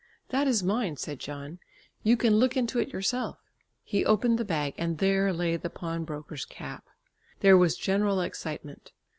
"That 0.29 0.47
is 0.47 0.63
mine," 0.63 0.97
said 0.97 1.19
John. 1.19 1.59
"You 2.01 2.17
can 2.17 2.37
look 2.37 2.57
into 2.57 2.79
it 2.79 2.91
yourself." 2.91 3.37
He 3.83 4.03
opened 4.03 4.39
the 4.39 4.43
bag 4.43 4.73
and 4.79 4.97
there 4.97 5.31
lay 5.31 5.57
the 5.57 5.69
pawnbroker's 5.69 6.43
cap! 6.45 6.85
There 7.41 7.55
was 7.55 7.77
general 7.77 8.19
excitement. 8.19 8.93